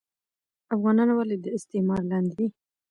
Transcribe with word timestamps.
افغانان 0.75 1.09
ولي 1.13 1.37
د 1.41 1.45
استعمار 1.57 2.01
لاندي 2.11 2.33
دي 2.39 2.47